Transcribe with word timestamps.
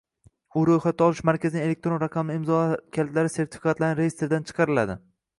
u 0.59 0.61
ro‘yxatga 0.67 1.03
olish 1.07 1.19
markazining 1.29 1.67
elektron 1.67 1.99
raqamli 2.03 2.37
imzolar 2.39 2.73
kalitlari 2.97 3.33
sertifikatlarining 3.33 3.99
reyestridan 4.01 4.49
chiqariladi 4.49 4.97